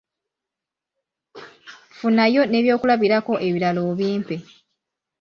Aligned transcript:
Funayo 1.97 2.41
n’ebyokulabirako 2.47 3.33
ebirala 3.47 3.79
obimpe. 3.89 4.35